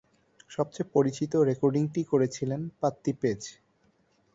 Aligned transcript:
সবচেয়ে 0.49 0.91
পরিচিত 0.95 1.33
রেকর্ডিংটি 1.49 2.01
করেছিলেন 2.11 2.61
পাত্তি 2.81 3.11
পেজ। 3.21 3.41